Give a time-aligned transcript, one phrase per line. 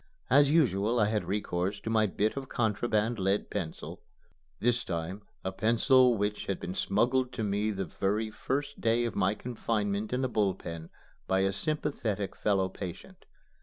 [0.31, 4.01] As usual I had recourse to my bit of contraband lead pencil,
[4.59, 9.15] this time a pencil which had been smuggled to me the very first day of
[9.15, 10.89] my confinement in the Bull Pen
[11.27, 13.25] by a sympathetic fellow patient.